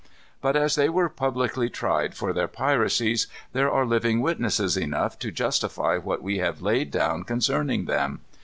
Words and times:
But 0.41 0.55
as 0.55 0.73
they 0.73 0.89
were 0.89 1.09
publicly 1.09 1.69
tried 1.69 2.15
for 2.15 2.33
their 2.33 2.47
piracies, 2.47 3.27
there 3.53 3.69
are 3.69 3.85
living 3.85 4.19
witnesses 4.19 4.75
enough 4.75 5.19
to 5.19 5.29
justify 5.31 5.99
what 5.99 6.23
we 6.23 6.39
have 6.39 6.59
laid 6.59 6.89
down 6.89 7.23
concerning 7.23 7.85
them. 7.85 8.21